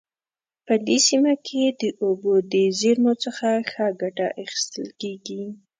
په 0.65 0.73
دې 0.85 0.97
سیمه 1.07 1.33
کې 1.47 1.63
د 1.81 1.83
اوبو 2.03 2.33
د 2.51 2.53
زیرمو 2.79 3.13
څخه 3.23 3.47
ښه 3.71 3.85
ګټه 4.01 4.27
اخیستل 4.43 4.87
کیږي 5.01 5.43